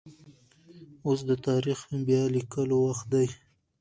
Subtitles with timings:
[1.05, 3.27] اوس د تاريخ بيا ليکلو وخت دی.